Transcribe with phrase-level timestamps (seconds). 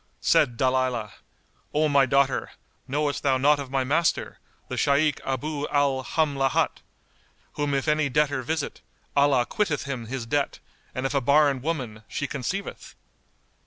[0.21, 1.11] Said Dalilah,
[1.75, 2.53] "O my daughter,
[2.87, 6.77] knowest thou not of my master, the Shaykh Abú al Hamlát,[FN#189]
[7.53, 8.81] whom if any debtor visit,
[9.15, 10.57] Allah quitteth him his debt,
[10.95, 12.95] and if a barren woman, she conceiveth?"